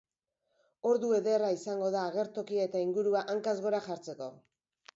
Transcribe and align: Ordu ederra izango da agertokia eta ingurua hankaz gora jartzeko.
Ordu 0.91 1.11
ederra 1.17 1.51
izango 1.57 1.91
da 1.97 2.01
agertokia 2.11 2.65
eta 2.71 2.83
ingurua 2.89 3.25
hankaz 3.35 3.57
gora 3.67 3.85
jartzeko. 3.91 4.35